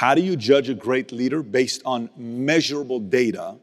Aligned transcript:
How 0.00 0.14
do 0.14 0.22
you 0.22 0.34
judge 0.34 0.70
a 0.70 0.74
great 0.74 1.12
leader 1.12 1.42
based 1.42 1.82
on 1.84 2.08
measurable 2.16 3.00
data? 3.00 3.58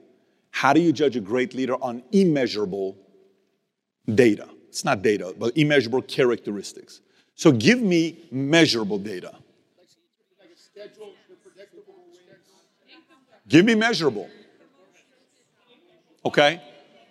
How 0.51 0.71
do 0.71 0.79
you 0.79 0.93
judge 0.93 1.15
a 1.15 1.19
great 1.19 1.55
leader 1.55 1.73
on 1.81 2.03
immeasurable 2.11 2.95
data? 4.05 4.47
It's 4.69 4.85
not 4.85 5.01
data, 5.01 5.33
but 5.35 5.57
immeasurable 5.57 6.03
characteristics. 6.03 7.01
So 7.33 7.51
give 7.51 7.81
me 7.81 8.19
measurable 8.29 8.99
data. 8.99 9.33
Give 13.47 13.65
me 13.65 13.73
measurable. 13.73 14.29
Okay? 16.23 16.61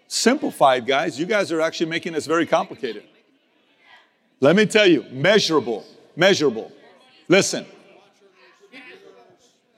Simplified, 0.07 0.87
guys. 0.87 1.19
You 1.19 1.27
guys 1.27 1.51
are 1.51 1.61
actually 1.61 1.91
making 1.91 2.13
this 2.13 2.27
very 2.27 2.47
complicated. 2.47 3.03
Let 4.39 4.55
me 4.55 4.67
tell 4.67 4.87
you 4.87 5.05
measurable, 5.11 5.85
measurable. 6.15 6.71
Listen, 7.27 7.67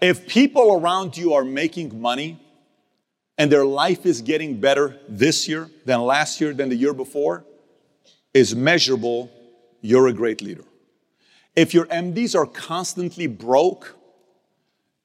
if 0.01 0.27
people 0.27 0.73
around 0.75 1.17
you 1.17 1.35
are 1.35 1.45
making 1.45 2.01
money 2.01 2.41
and 3.37 3.51
their 3.51 3.65
life 3.65 4.07
is 4.07 4.21
getting 4.23 4.61
better 4.61 4.97
this 5.09 5.49
year 5.49 5.71
than 5.85 6.01
last 6.01 6.41
year 6.41 6.53
than 6.53 6.69
the 6.69 6.77
year 6.77 6.93
before, 6.93 7.45
is 8.35 8.55
measurable, 8.55 9.31
you're 9.81 10.09
a 10.09 10.13
great 10.13 10.43
leader. 10.43 10.65
If 11.57 11.75
your 11.75 11.87
MDs 11.87 12.37
are 12.37 12.47
constantly 12.47 13.27
broke, 13.27 13.97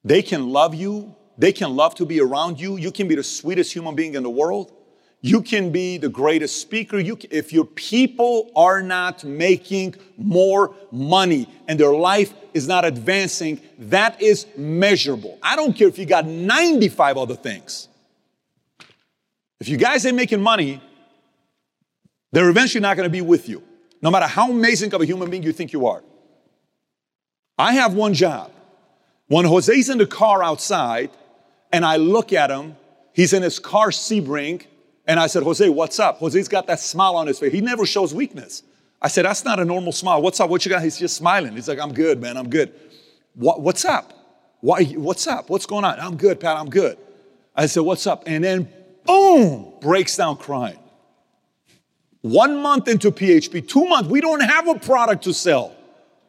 they 0.04 0.22
can 0.22 0.50
love 0.50 0.74
you, 0.74 1.14
they 1.38 1.52
can 1.52 1.74
love 1.74 1.94
to 1.96 2.06
be 2.06 2.20
around 2.20 2.60
you, 2.60 2.76
you 2.76 2.92
can 2.92 3.08
be 3.08 3.14
the 3.14 3.24
sweetest 3.24 3.72
human 3.72 3.94
being 3.94 4.14
in 4.14 4.22
the 4.22 4.30
world, 4.30 4.72
you 5.24 5.40
can 5.40 5.70
be 5.70 5.96
the 5.96 6.10
greatest 6.10 6.60
speaker. 6.60 6.98
You 6.98 7.16
can, 7.16 7.30
if 7.32 7.50
your 7.50 7.64
people 7.64 8.52
are 8.54 8.82
not 8.82 9.24
making 9.24 9.94
more 10.18 10.74
money 10.92 11.48
and 11.66 11.80
their 11.80 11.94
life 11.94 12.34
is 12.52 12.68
not 12.68 12.84
advancing, 12.84 13.58
that 13.78 14.20
is 14.20 14.46
measurable. 14.54 15.38
I 15.42 15.56
don't 15.56 15.74
care 15.74 15.88
if 15.88 15.98
you 15.98 16.04
got 16.04 16.26
95 16.26 17.16
other 17.16 17.36
things. 17.36 17.88
If 19.60 19.70
you 19.70 19.78
guys 19.78 20.04
ain't 20.04 20.14
making 20.14 20.42
money, 20.42 20.82
they're 22.30 22.50
eventually 22.50 22.82
not 22.82 22.98
going 22.98 23.06
to 23.06 23.10
be 23.10 23.22
with 23.22 23.48
you, 23.48 23.62
no 24.02 24.10
matter 24.10 24.26
how 24.26 24.50
amazing 24.50 24.92
of 24.92 25.00
a 25.00 25.06
human 25.06 25.30
being 25.30 25.42
you 25.42 25.54
think 25.54 25.72
you 25.72 25.86
are. 25.86 26.02
I 27.56 27.72
have 27.72 27.94
one 27.94 28.12
job. 28.12 28.52
When 29.28 29.46
Jose's 29.46 29.88
in 29.88 29.96
the 29.96 30.06
car 30.06 30.44
outside 30.44 31.12
and 31.72 31.82
I 31.82 31.96
look 31.96 32.34
at 32.34 32.50
him, 32.50 32.76
he's 33.14 33.32
in 33.32 33.42
his 33.42 33.58
car 33.58 33.88
Sebring 33.88 34.66
and 35.06 35.20
I 35.20 35.26
said, 35.26 35.42
Jose, 35.42 35.68
what's 35.68 35.98
up? 36.00 36.18
Jose's 36.18 36.48
got 36.48 36.66
that 36.66 36.80
smile 36.80 37.16
on 37.16 37.26
his 37.26 37.38
face. 37.38 37.52
He 37.52 37.60
never 37.60 37.84
shows 37.84 38.14
weakness. 38.14 38.62
I 39.02 39.08
said, 39.08 39.26
that's 39.26 39.44
not 39.44 39.60
a 39.60 39.64
normal 39.64 39.92
smile. 39.92 40.22
What's 40.22 40.40
up? 40.40 40.48
What 40.48 40.64
you 40.64 40.70
got? 40.70 40.82
He's 40.82 40.98
just 40.98 41.16
smiling. 41.16 41.52
He's 41.54 41.68
like, 41.68 41.78
I'm 41.78 41.92
good, 41.92 42.20
man. 42.22 42.36
I'm 42.36 42.48
good. 42.48 42.72
What, 43.34 43.60
what's 43.60 43.84
up? 43.84 44.12
Why, 44.60 44.84
what's 44.84 45.26
up? 45.26 45.50
What's 45.50 45.66
going 45.66 45.84
on? 45.84 46.00
I'm 46.00 46.16
good, 46.16 46.40
Pat. 46.40 46.56
I'm 46.56 46.70
good. 46.70 46.96
I 47.54 47.66
said, 47.66 47.80
what's 47.80 48.06
up? 48.06 48.22
And 48.26 48.42
then, 48.42 48.68
boom, 49.04 49.74
breaks 49.80 50.16
down 50.16 50.38
crying. 50.38 50.78
One 52.22 52.62
month 52.62 52.88
into 52.88 53.10
PHP, 53.10 53.68
two 53.68 53.84
months, 53.84 54.08
we 54.08 54.22
don't 54.22 54.40
have 54.40 54.66
a 54.68 54.78
product 54.78 55.24
to 55.24 55.34
sell. 55.34 55.76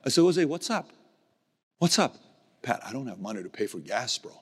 I 0.04 0.10
said, 0.10 0.22
Jose, 0.22 0.44
what's 0.44 0.70
up? 0.70 0.90
What's 1.80 1.98
up? 1.98 2.18
Pat, 2.62 2.82
I 2.86 2.92
don't 2.92 3.08
have 3.08 3.20
money 3.20 3.42
to 3.42 3.50
pay 3.50 3.68
for 3.68 3.80
gas, 3.80 4.18
bro. 4.18 4.34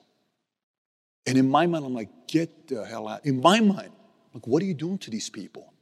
And 1.26 1.38
in 1.38 1.48
my 1.48 1.66
mind, 1.66 1.84
I'm 1.84 1.94
like, 1.94 2.08
get 2.26 2.66
the 2.66 2.84
hell 2.84 3.06
out. 3.06 3.24
In 3.24 3.40
my 3.40 3.60
mind, 3.60 3.92
like, 4.34 4.46
what 4.46 4.62
are 4.62 4.66
you 4.66 4.74
doing 4.74 4.98
to 4.98 5.10
these 5.10 5.30
people? 5.30 5.72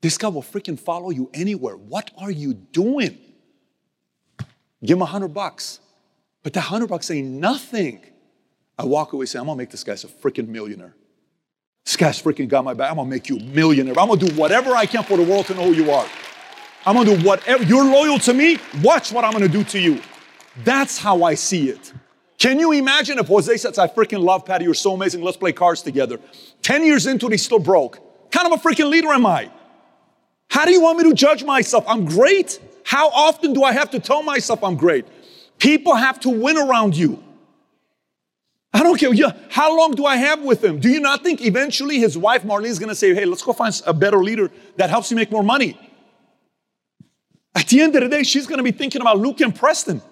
This 0.00 0.18
guy 0.18 0.28
will 0.28 0.42
freaking 0.42 0.80
follow 0.80 1.10
you 1.10 1.30
anywhere. 1.32 1.76
What 1.76 2.10
are 2.18 2.30
you 2.30 2.54
doing? 2.54 3.18
Give 4.84 4.96
him 4.96 5.02
a 5.02 5.06
hundred 5.06 5.28
bucks. 5.28 5.78
But 6.42 6.54
that 6.54 6.62
hundred 6.62 6.88
bucks 6.88 7.10
ain't 7.10 7.28
nothing. 7.28 8.04
I 8.78 8.84
walk 8.84 9.12
away 9.12 9.26
saying, 9.26 9.40
I'm 9.42 9.46
gonna 9.46 9.58
make 9.58 9.70
this 9.70 9.84
guy 9.84 9.92
a 9.92 9.96
freaking 9.96 10.48
millionaire. 10.48 10.96
This 11.84 11.96
guy's 11.96 12.20
freaking 12.20 12.48
got 12.48 12.64
my 12.64 12.74
back. 12.74 12.90
I'm 12.90 12.96
gonna 12.96 13.08
make 13.08 13.28
you 13.28 13.36
a 13.36 13.42
millionaire. 13.42 13.94
I'm 13.98 14.08
gonna 14.08 14.26
do 14.26 14.34
whatever 14.34 14.74
I 14.74 14.86
can 14.86 15.04
for 15.04 15.16
the 15.16 15.22
world 15.22 15.46
to 15.46 15.54
know 15.54 15.64
who 15.64 15.72
you 15.72 15.90
are. 15.90 16.06
I'm 16.84 16.96
gonna 16.96 17.16
do 17.16 17.24
whatever. 17.24 17.62
You're 17.62 17.84
loyal 17.84 18.18
to 18.20 18.34
me. 18.34 18.58
Watch 18.82 19.12
what 19.12 19.24
I'm 19.24 19.32
gonna 19.32 19.48
do 19.48 19.62
to 19.64 19.78
you. 19.78 20.00
That's 20.64 20.98
how 20.98 21.22
I 21.22 21.34
see 21.34 21.68
it. 21.68 21.92
Can 22.42 22.58
you 22.58 22.72
imagine 22.72 23.20
if 23.20 23.28
Jose 23.28 23.56
says, 23.58 23.78
I 23.78 23.86
freaking 23.86 24.20
love 24.20 24.44
Patty, 24.44 24.64
you're 24.64 24.74
so 24.74 24.94
amazing, 24.94 25.22
let's 25.22 25.36
play 25.36 25.52
cards 25.52 25.80
together. 25.80 26.18
10 26.62 26.84
years 26.84 27.06
into 27.06 27.26
it, 27.26 27.30
he's 27.30 27.44
still 27.44 27.60
broke. 27.60 28.00
kind 28.32 28.52
of 28.52 28.58
a 28.58 28.68
freaking 28.68 28.90
leader 28.90 29.10
am 29.10 29.24
I? 29.24 29.48
How 30.50 30.64
do 30.64 30.72
you 30.72 30.80
want 30.80 30.98
me 30.98 31.04
to 31.04 31.14
judge 31.14 31.44
myself? 31.44 31.84
I'm 31.86 32.04
great. 32.04 32.58
How 32.84 33.10
often 33.10 33.52
do 33.52 33.62
I 33.62 33.72
have 33.72 33.92
to 33.92 34.00
tell 34.00 34.24
myself 34.24 34.64
I'm 34.64 34.74
great? 34.74 35.06
People 35.58 35.94
have 35.94 36.18
to 36.18 36.30
win 36.30 36.56
around 36.56 36.96
you. 36.96 37.22
I 38.74 38.82
don't 38.82 38.98
care. 38.98 39.12
How 39.48 39.78
long 39.78 39.92
do 39.92 40.04
I 40.04 40.16
have 40.16 40.42
with 40.42 40.64
him? 40.64 40.80
Do 40.80 40.88
you 40.88 40.98
not 40.98 41.22
think 41.22 41.42
eventually 41.42 42.00
his 42.00 42.18
wife 42.18 42.42
Marlene 42.42 42.64
is 42.64 42.80
going 42.80 42.88
to 42.88 42.96
say, 42.96 43.14
"Hey, 43.14 43.24
let's 43.24 43.42
go 43.42 43.52
find 43.52 43.80
a 43.86 43.94
better 43.94 44.18
leader 44.18 44.50
that 44.78 44.90
helps 44.90 45.12
you 45.12 45.16
make 45.16 45.30
more 45.30 45.44
money"? 45.44 45.78
At 47.54 47.68
the 47.68 47.82
end 47.82 47.94
of 47.94 48.02
the 48.02 48.08
day, 48.08 48.24
she's 48.24 48.48
going 48.48 48.58
to 48.58 48.64
be 48.64 48.72
thinking 48.72 49.00
about 49.00 49.18
Luke 49.18 49.40
and 49.40 49.54
Preston. 49.54 50.02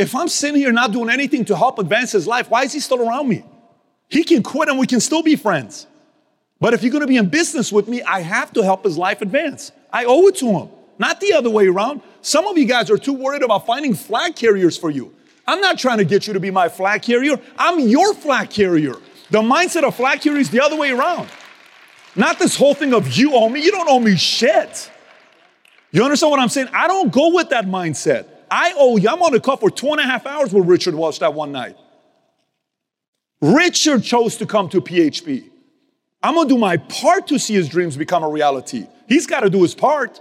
If 0.00 0.14
I'm 0.14 0.28
sitting 0.28 0.56
here 0.56 0.72
not 0.72 0.92
doing 0.92 1.10
anything 1.10 1.44
to 1.44 1.54
help 1.54 1.78
advance 1.78 2.12
his 2.12 2.26
life, 2.26 2.48
why 2.48 2.62
is 2.62 2.72
he 2.72 2.80
still 2.80 3.06
around 3.06 3.28
me? 3.28 3.44
He 4.08 4.24
can 4.24 4.42
quit 4.42 4.70
and 4.70 4.78
we 4.78 4.86
can 4.86 4.98
still 4.98 5.22
be 5.22 5.36
friends. 5.36 5.86
But 6.58 6.72
if 6.72 6.82
you're 6.82 6.90
gonna 6.90 7.06
be 7.06 7.18
in 7.18 7.28
business 7.28 7.70
with 7.70 7.86
me, 7.86 8.00
I 8.00 8.20
have 8.20 8.50
to 8.54 8.62
help 8.62 8.84
his 8.84 8.96
life 8.96 9.20
advance. 9.20 9.72
I 9.92 10.06
owe 10.06 10.26
it 10.28 10.36
to 10.36 10.46
him, 10.46 10.70
not 10.98 11.20
the 11.20 11.34
other 11.34 11.50
way 11.50 11.66
around. 11.66 12.00
Some 12.22 12.46
of 12.46 12.56
you 12.56 12.64
guys 12.64 12.90
are 12.90 12.96
too 12.96 13.12
worried 13.12 13.42
about 13.42 13.66
finding 13.66 13.92
flag 13.92 14.36
carriers 14.36 14.74
for 14.74 14.88
you. 14.88 15.14
I'm 15.46 15.60
not 15.60 15.78
trying 15.78 15.98
to 15.98 16.06
get 16.06 16.26
you 16.26 16.32
to 16.32 16.40
be 16.40 16.50
my 16.50 16.70
flag 16.70 17.02
carrier, 17.02 17.38
I'm 17.58 17.78
your 17.80 18.14
flag 18.14 18.48
carrier. 18.48 18.94
The 19.28 19.42
mindset 19.42 19.84
of 19.84 19.96
flag 19.96 20.22
carrier 20.22 20.40
is 20.40 20.48
the 20.48 20.62
other 20.62 20.76
way 20.76 20.92
around. 20.92 21.28
Not 22.16 22.38
this 22.38 22.56
whole 22.56 22.72
thing 22.72 22.94
of 22.94 23.12
you 23.12 23.34
owe 23.34 23.50
me, 23.50 23.62
you 23.62 23.70
don't 23.70 23.88
owe 23.88 24.00
me 24.00 24.16
shit. 24.16 24.90
You 25.92 26.02
understand 26.04 26.30
what 26.30 26.40
I'm 26.40 26.48
saying? 26.48 26.68
I 26.72 26.88
don't 26.88 27.12
go 27.12 27.34
with 27.34 27.50
that 27.50 27.66
mindset. 27.66 28.39
I 28.50 28.74
owe 28.76 28.96
you. 28.96 29.08
I'm 29.08 29.22
on 29.22 29.32
the 29.32 29.40
call 29.40 29.56
for 29.56 29.70
two 29.70 29.88
and 29.88 30.00
a 30.00 30.04
half 30.04 30.26
hours 30.26 30.52
with 30.52 30.66
Richard 30.66 30.94
Welch 30.94 31.20
that 31.20 31.34
one 31.34 31.52
night. 31.52 31.76
Richard 33.40 34.02
chose 34.02 34.36
to 34.38 34.46
come 34.46 34.68
to 34.70 34.80
PHP. 34.80 35.44
I'm 36.22 36.34
gonna 36.34 36.48
do 36.48 36.58
my 36.58 36.76
part 36.76 37.28
to 37.28 37.38
see 37.38 37.54
his 37.54 37.68
dreams 37.68 37.96
become 37.96 38.22
a 38.22 38.28
reality. 38.28 38.86
He's 39.08 39.26
got 39.26 39.40
to 39.40 39.50
do 39.50 39.62
his 39.62 39.74
part. 39.74 40.20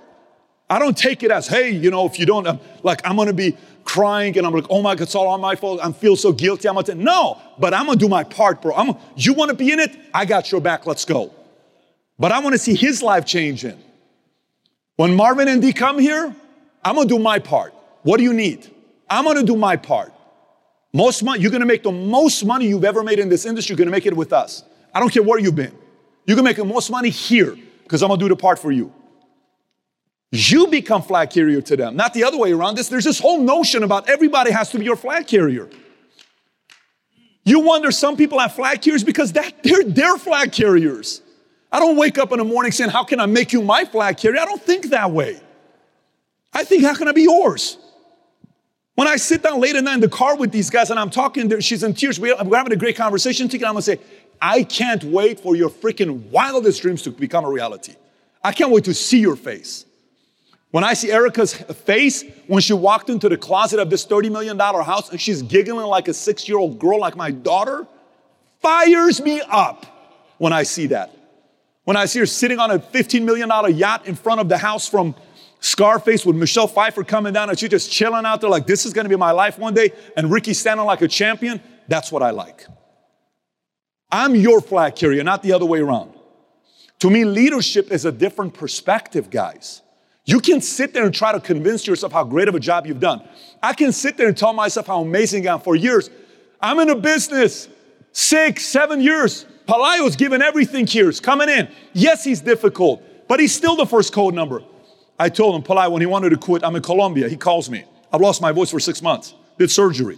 I 0.70 0.80
don't 0.80 0.98
take 0.98 1.24
it 1.24 1.32
as, 1.32 1.48
hey, 1.48 1.72
you 1.72 1.92
know, 1.92 2.06
if 2.06 2.20
you 2.20 2.26
don't, 2.26 2.48
um, 2.48 2.60
like, 2.84 3.02
I'm 3.06 3.18
gonna 3.18 3.34
be 3.34 3.58
crying 3.84 4.38
and 4.38 4.46
I'm 4.46 4.54
like, 4.54 4.68
oh 4.70 4.82
my 4.82 4.96
God, 4.96 5.02
it's 5.02 5.16
all 5.16 5.28
on 5.28 5.42
my 5.42 5.56
fault. 5.56 5.80
I 5.84 5.92
feel 5.92 6.16
so 6.16 6.32
guilty. 6.32 6.70
I'm 6.70 6.76
gonna, 6.76 6.96
no, 6.96 7.42
but 7.58 7.74
I'm 7.74 7.88
gonna 7.88 7.98
do 7.98 8.08
my 8.08 8.24
part, 8.24 8.62
bro. 8.62 8.74
I'm, 8.76 8.96
you 9.16 9.34
wanna 9.34 9.56
be 9.56 9.72
in 9.72 9.80
it? 9.80 9.92
I 10.14 10.26
got 10.26 10.52
your 10.52 10.62
back. 10.62 10.86
Let's 10.86 11.06
go. 11.06 11.34
But 12.18 12.32
I 12.32 12.40
wanna 12.40 12.58
see 12.58 12.76
his 12.76 13.02
life 13.02 13.26
changing. 13.26 13.82
When 14.96 15.16
Marvin 15.16 15.48
and 15.48 15.62
Dee 15.62 15.74
come 15.74 16.00
here, 16.00 16.34
I'm 16.84 16.96
gonna 16.96 17.10
do 17.10 17.20
my 17.20 17.40
part. 17.40 17.74
What 18.10 18.18
do 18.18 18.24
you 18.24 18.34
need? 18.34 18.68
I'm 19.08 19.24
gonna 19.24 19.44
do 19.44 19.56
my 19.56 19.76
part. 19.76 20.12
Most 20.94 21.22
money, 21.22 21.44
you're 21.44 21.52
gonna 21.52 21.68
make 21.68 21.84
the 21.84 21.92
most 21.92 22.44
money 22.44 22.66
you've 22.66 22.84
ever 22.84 23.04
made 23.04 23.20
in 23.20 23.30
this 23.30 23.46
industry, 23.46 23.74
you're 23.74 23.78
gonna 23.78 23.92
make 23.92 24.08
it 24.08 24.18
with 24.18 24.34
us. 24.34 24.64
I 24.92 25.00
don't 25.00 25.14
care 25.14 25.22
where 25.22 25.38
you've 25.38 25.54
been. 25.54 25.78
You 26.26 26.34
can 26.34 26.44
make 26.44 26.58
the 26.58 26.66
most 26.66 26.90
money 26.90 27.12
here 27.12 27.56
because 27.84 28.02
I'm 28.02 28.10
gonna 28.10 28.20
do 28.20 28.28
the 28.28 28.36
part 28.36 28.58
for 28.58 28.72
you. 28.72 28.92
You 30.32 30.66
become 30.66 31.04
flag 31.04 31.30
carrier 31.30 31.62
to 31.62 31.78
them, 31.78 31.96
not 31.96 32.16
the 32.16 32.24
other 32.24 32.40
way 32.40 32.52
around. 32.52 32.78
This, 32.78 32.90
there's 32.90 33.04
this 33.04 33.20
whole 33.20 33.42
notion 33.42 33.84
about 33.84 34.10
everybody 34.10 34.50
has 34.50 34.72
to 34.72 34.80
be 34.80 34.86
your 34.86 34.96
flag 34.96 35.28
carrier. 35.28 35.70
You 37.46 37.60
wonder 37.60 37.92
some 37.92 38.18
people 38.18 38.40
have 38.40 38.56
flag 38.56 38.82
carriers 38.82 39.04
because 39.04 39.34
that, 39.34 39.62
they're 39.62 39.84
their 39.84 40.18
flag 40.18 40.52
carriers. 40.52 41.22
I 41.72 41.78
don't 41.78 41.96
wake 41.96 42.18
up 42.18 42.32
in 42.32 42.40
the 42.40 42.44
morning 42.44 42.72
saying, 42.72 42.90
How 42.90 43.04
can 43.04 43.20
I 43.20 43.28
make 43.28 43.54
you 43.54 43.62
my 43.62 43.86
flag 43.86 44.18
carrier? 44.18 44.42
I 44.42 44.46
don't 44.46 44.64
think 44.64 44.90
that 44.90 45.12
way. 45.12 45.40
I 46.52 46.64
think, 46.64 46.82
How 46.82 46.96
can 46.96 47.08
I 47.08 47.12
be 47.12 47.26
yours? 47.26 47.78
When 49.00 49.08
I 49.08 49.16
sit 49.16 49.44
down 49.44 49.62
late 49.62 49.78
at 49.78 49.86
night 49.86 49.94
in 49.94 50.00
the 50.02 50.10
car 50.10 50.36
with 50.36 50.52
these 50.52 50.70
guys 50.70 50.90
and 50.90 51.00
I'm 51.00 51.10
talking, 51.10 51.58
she's 51.62 51.84
in 51.84 51.94
tears. 51.94 52.20
We're 52.20 52.36
having 52.36 52.74
a 52.74 52.76
great 52.76 52.98
conversation 52.98 53.48
together. 53.48 53.70
I'm 53.70 53.76
gonna 53.76 53.82
say, 53.82 53.98
I 54.42 54.64
can't 54.64 55.02
wait 55.06 55.40
for 55.40 55.56
your 55.56 55.70
freaking 55.70 56.30
wildest 56.32 56.82
dreams 56.82 57.04
to 57.04 57.12
become 57.12 57.46
a 57.46 57.50
reality. 57.50 57.96
I 58.44 58.52
can't 58.52 58.72
wait 58.72 58.84
to 58.84 58.94
see 58.94 59.22
your 59.22 59.38
face. 59.38 59.86
When 60.72 60.84
I 60.84 60.96
see 60.96 61.14
Erica's 61.14 61.54
face 61.54 62.26
when 62.48 62.62
she 62.62 62.74
walked 62.74 63.10
into 63.10 63.30
the 63.30 63.38
closet 63.38 63.80
of 63.80 63.90
this 63.90 64.06
$30 64.06 64.34
million 64.34 64.60
house 64.60 65.10
and 65.12 65.22
she's 65.22 65.44
giggling 65.44 65.86
like 65.86 66.10
a 66.10 66.14
six 66.14 66.50
year 66.50 66.58
old 66.58 66.78
girl, 66.78 67.00
like 67.00 67.16
my 67.16 67.32
daughter, 67.32 67.88
fires 68.62 69.22
me 69.22 69.40
up 69.48 69.86
when 70.40 70.52
I 70.52 70.64
see 70.64 70.88
that. 70.88 71.16
When 71.86 71.96
I 71.96 72.04
see 72.04 72.20
her 72.20 72.26
sitting 72.26 72.60
on 72.60 72.70
a 72.70 72.80
$15 72.80 73.24
million 73.24 73.50
yacht 73.78 74.08
in 74.08 74.16
front 74.16 74.42
of 74.42 74.50
the 74.50 74.58
house 74.58 74.90
from 74.90 75.16
Scarface 75.60 76.26
with 76.26 76.36
Michelle 76.36 76.68
Pfeiffer 76.68 77.04
coming 77.04 77.34
down 77.34 77.50
and 77.50 77.60
she 77.60 77.68
just 77.68 77.92
chilling 77.92 78.26
out 78.26 78.42
there 78.42 78.50
like 78.50 78.66
this 78.66 78.86
is 78.86 78.94
gonna 78.94 79.10
be 79.10 79.16
my 79.16 79.32
life 79.32 79.60
one 79.60 79.74
day, 79.74 79.92
and 80.16 80.32
Ricky 80.32 80.54
standing 80.54 80.86
like 80.86 81.02
a 81.02 81.08
champion. 81.08 81.62
That's 81.88 82.12
what 82.12 82.24
I 82.24 82.32
like. 82.32 82.66
I'm 84.12 84.36
your 84.36 84.62
flag 84.62 84.96
carrier, 84.96 85.24
not 85.24 85.44
the 85.44 85.54
other 85.54 85.66
way 85.66 85.80
around. 85.80 86.14
To 87.00 87.10
me, 87.10 87.26
leadership 87.26 87.92
is 87.92 88.06
a 88.06 88.12
different 88.12 88.54
perspective, 88.54 89.30
guys. 89.30 89.82
You 90.26 90.40
can 90.40 90.62
sit 90.62 90.94
there 90.94 91.06
and 91.06 91.14
try 91.14 91.32
to 91.32 91.40
convince 91.40 91.88
yourself 91.88 92.12
how 92.12 92.24
great 92.24 92.48
of 92.48 92.56
a 92.56 92.60
job 92.60 92.86
you've 92.86 93.00
done. 93.00 93.28
I 93.64 93.74
can 93.74 93.92
sit 93.92 94.18
there 94.18 94.28
and 94.28 94.38
tell 94.38 94.54
myself 94.54 94.88
how 94.88 95.02
amazing 95.02 95.48
I 95.48 95.54
am 95.54 95.60
for 95.60 95.76
years. 95.76 96.10
I'm 96.62 96.80
in 96.80 96.90
a 96.90 96.96
business 96.96 97.68
six, 98.12 98.66
seven 98.66 99.02
years. 99.02 99.46
Pelayo's 99.66 100.16
given 100.16 100.42
everything 100.42 100.86
here. 100.86 101.06
He's 101.06 101.20
coming 101.20 101.50
in. 101.50 101.70
Yes, 101.94 102.24
he's 102.24 102.42
difficult, 102.42 103.04
but 103.28 103.40
he's 103.40 103.56
still 103.56 103.76
the 103.76 103.86
first 103.86 104.14
code 104.14 104.34
number. 104.34 104.64
I 105.20 105.28
told 105.30 105.56
him, 105.56 105.62
Pelayo, 105.62 105.92
when 105.92 106.02
he 106.02 106.06
wanted 106.06 106.30
to 106.30 106.38
quit, 106.38 106.64
I'm 106.64 106.76
in 106.76 106.82
Colombia. 106.82 107.28
He 107.28 107.36
calls 107.36 107.70
me. 107.70 107.84
I've 108.12 108.22
lost 108.22 108.42
my 108.42 108.54
voice 108.54 108.72
for 108.72 108.80
six 108.80 109.02
months. 109.02 109.36
Did 109.58 109.70
surgery. 109.70 110.18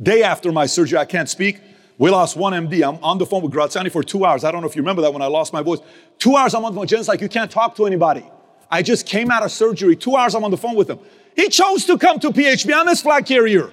Day 0.00 0.22
after 0.22 0.52
my 0.52 0.66
surgery, 0.66 0.98
I 0.98 1.04
can't 1.04 1.28
speak. 1.28 1.60
We 1.98 2.10
lost 2.10 2.36
one 2.36 2.52
MD. 2.52 2.86
I'm 2.86 3.02
on 3.02 3.18
the 3.18 3.26
phone 3.26 3.42
with 3.42 3.50
Graziani 3.50 3.90
for 3.90 4.04
two 4.04 4.24
hours. 4.24 4.44
I 4.44 4.52
don't 4.52 4.60
know 4.60 4.68
if 4.68 4.76
you 4.76 4.82
remember 4.82 5.02
that 5.02 5.12
when 5.12 5.22
I 5.22 5.26
lost 5.26 5.52
my 5.52 5.62
voice. 5.62 5.80
Two 6.20 6.36
hours 6.36 6.54
I'm 6.54 6.64
on 6.64 6.72
the 6.72 6.78
phone. 6.78 6.86
Jen's 6.86 7.08
like, 7.08 7.20
you 7.20 7.28
can't 7.28 7.50
talk 7.50 7.74
to 7.76 7.86
anybody. 7.86 8.24
I 8.70 8.82
just 8.82 9.06
came 9.06 9.32
out 9.32 9.42
of 9.42 9.50
surgery. 9.50 9.96
Two 9.96 10.14
hours 10.14 10.36
I'm 10.36 10.44
on 10.44 10.52
the 10.52 10.56
phone 10.56 10.76
with 10.76 10.88
him. 10.88 11.00
He 11.34 11.48
chose 11.48 11.84
to 11.86 11.98
come 11.98 12.20
to 12.20 12.30
PHP. 12.30 12.72
I'm 12.72 12.86
his 12.86 13.02
flag 13.02 13.26
carrier. 13.26 13.72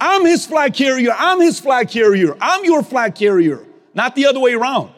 I'm 0.00 0.24
his 0.24 0.44
flag 0.44 0.74
carrier. 0.74 1.14
I'm 1.16 1.40
his 1.40 1.60
flag 1.60 1.88
carrier. 1.88 2.36
I'm 2.40 2.64
your 2.64 2.82
flag 2.82 3.14
carrier, 3.14 3.64
not 3.94 4.16
the 4.16 4.26
other 4.26 4.40
way 4.40 4.54
around. 4.54 4.92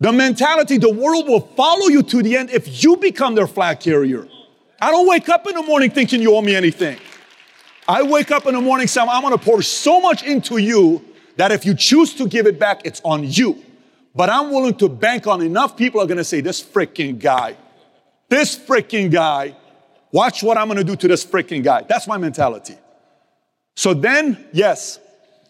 The 0.00 0.12
mentality, 0.12 0.78
the 0.78 0.92
world 0.92 1.26
will 1.26 1.40
follow 1.40 1.88
you 1.88 2.02
to 2.04 2.22
the 2.22 2.36
end 2.36 2.50
if 2.50 2.84
you 2.84 2.96
become 2.96 3.34
their 3.34 3.48
flag 3.48 3.80
carrier. 3.80 4.28
I 4.80 4.92
don't 4.92 5.08
wake 5.08 5.28
up 5.28 5.46
in 5.48 5.54
the 5.54 5.62
morning 5.62 5.90
thinking 5.90 6.22
you 6.22 6.36
owe 6.36 6.40
me 6.40 6.54
anything. 6.54 6.98
I 7.88 8.02
wake 8.02 8.30
up 8.30 8.46
in 8.46 8.54
the 8.54 8.60
morning 8.60 8.86
saying, 8.86 9.08
I'm 9.10 9.22
gonna 9.22 9.38
pour 9.38 9.60
so 9.62 10.00
much 10.00 10.22
into 10.22 10.58
you 10.58 11.04
that 11.36 11.50
if 11.50 11.64
you 11.64 11.74
choose 11.74 12.14
to 12.14 12.28
give 12.28 12.46
it 12.46 12.58
back, 12.58 12.82
it's 12.84 13.00
on 13.04 13.24
you. 13.24 13.64
But 14.14 14.30
I'm 14.30 14.50
willing 14.50 14.74
to 14.76 14.88
bank 14.88 15.26
on 15.26 15.42
enough 15.42 15.76
people 15.76 16.00
are 16.00 16.06
gonna 16.06 16.24
say, 16.24 16.40
This 16.40 16.62
freaking 16.62 17.18
guy, 17.18 17.56
this 18.28 18.56
freaking 18.56 19.10
guy, 19.10 19.56
watch 20.12 20.42
what 20.42 20.56
I'm 20.58 20.68
gonna 20.68 20.84
do 20.84 20.94
to 20.96 21.08
this 21.08 21.24
freaking 21.24 21.64
guy. 21.64 21.82
That's 21.82 22.06
my 22.06 22.18
mentality. 22.18 22.76
So 23.74 23.94
then, 23.94 24.48
yes, 24.52 25.00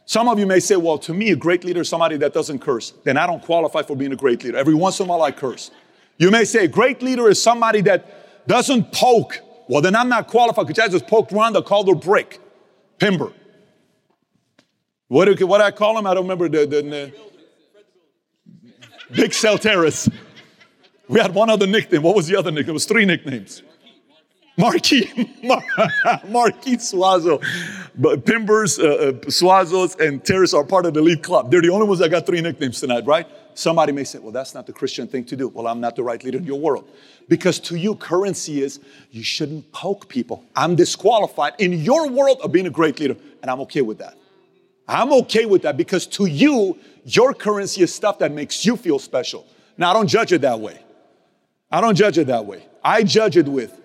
some 0.08 0.28
of 0.28 0.40
you 0.40 0.46
may 0.46 0.58
say, 0.58 0.74
Well, 0.74 0.98
to 0.98 1.14
me, 1.14 1.30
a 1.30 1.36
great 1.36 1.62
leader 1.62 1.82
is 1.82 1.88
somebody 1.88 2.16
that 2.16 2.34
doesn't 2.34 2.58
curse. 2.58 2.92
Then 3.04 3.16
I 3.16 3.26
don't 3.28 3.42
qualify 3.42 3.82
for 3.82 3.94
being 3.94 4.12
a 4.12 4.16
great 4.16 4.42
leader. 4.42 4.58
Every 4.58 4.74
once 4.74 4.98
in 4.98 5.06
a 5.06 5.08
while, 5.08 5.22
I 5.22 5.30
curse. 5.30 5.70
You 6.16 6.32
may 6.32 6.44
say, 6.44 6.64
A 6.64 6.68
great 6.68 7.00
leader 7.02 7.28
is 7.28 7.40
somebody 7.40 7.82
that 7.82 8.48
doesn't 8.48 8.90
poke 8.90 9.40
well, 9.68 9.82
then 9.82 9.94
I'm 9.94 10.08
not 10.08 10.26
qualified 10.28 10.66
because 10.66 10.82
I 10.82 10.88
just 10.88 11.06
poked 11.06 11.32
around 11.32 11.52
the 11.52 11.62
called 11.62 11.88
her 11.88 11.94
brick. 11.94 12.40
Pimber. 12.98 13.32
What 15.08 15.36
do, 15.36 15.46
what 15.46 15.60
I 15.60 15.70
call 15.70 15.96
him? 15.98 16.06
I 16.06 16.14
don't 16.14 16.24
remember 16.24 16.48
the, 16.48 16.66
the, 16.66 16.82
the 16.82 17.12
Big 19.14 19.32
Cell 19.32 19.58
Terrace. 19.58 20.08
We 21.06 21.20
had 21.20 21.34
one 21.34 21.48
other 21.48 21.66
nickname. 21.66 22.02
What 22.02 22.16
was 22.16 22.26
the 22.26 22.36
other 22.36 22.50
nickname? 22.50 22.70
It 22.70 22.72
was 22.72 22.86
three 22.86 23.04
nicknames. 23.04 23.62
Marquis, 24.58 25.10
Marquis 26.28 26.76
Suazo. 26.78 27.42
But 27.96 28.24
Pimbers, 28.24 28.78
uh, 28.78 28.82
uh, 28.82 29.12
Suazos, 29.26 29.98
and 30.00 30.24
Terrace 30.24 30.52
are 30.52 30.64
part 30.64 30.84
of 30.84 30.94
the 30.94 31.00
elite 31.00 31.22
club. 31.22 31.50
They're 31.50 31.62
the 31.62 31.70
only 31.70 31.86
ones 31.86 32.00
that 32.00 32.10
got 32.10 32.26
three 32.26 32.40
nicknames 32.40 32.80
tonight, 32.80 33.06
right? 33.06 33.26
Somebody 33.54 33.92
may 33.92 34.04
say, 34.04 34.18
well, 34.18 34.32
that's 34.32 34.54
not 34.54 34.66
the 34.66 34.72
Christian 34.72 35.08
thing 35.08 35.24
to 35.26 35.36
do. 35.36 35.48
Well, 35.48 35.66
I'm 35.66 35.80
not 35.80 35.96
the 35.96 36.02
right 36.02 36.22
leader 36.22 36.38
in 36.38 36.44
your 36.44 36.58
world. 36.60 36.90
Because 37.28 37.58
to 37.60 37.76
you, 37.76 37.94
currency 37.94 38.62
is 38.62 38.80
you 39.10 39.22
shouldn't 39.22 39.70
poke 39.72 40.08
people. 40.08 40.44
I'm 40.54 40.74
disqualified 40.74 41.54
in 41.58 41.72
your 41.72 42.08
world 42.08 42.40
of 42.42 42.52
being 42.52 42.66
a 42.66 42.70
great 42.70 42.98
leader, 43.00 43.16
and 43.42 43.50
I'm 43.50 43.60
okay 43.62 43.82
with 43.82 43.98
that. 43.98 44.16
I'm 44.88 45.12
okay 45.12 45.44
with 45.44 45.62
that 45.62 45.76
because 45.76 46.06
to 46.06 46.26
you, 46.26 46.78
your 47.04 47.34
currency 47.34 47.82
is 47.82 47.94
stuff 47.94 48.18
that 48.20 48.32
makes 48.32 48.64
you 48.64 48.76
feel 48.76 48.98
special. 48.98 49.46
Now, 49.76 49.90
I 49.90 49.92
don't 49.92 50.08
judge 50.08 50.32
it 50.32 50.40
that 50.40 50.58
way. 50.58 50.80
I 51.70 51.80
don't 51.80 51.94
judge 51.94 52.18
it 52.18 52.26
that 52.28 52.46
way. 52.46 52.64
I 52.82 53.02
judge 53.02 53.36
it 53.36 53.46
with 53.46 53.78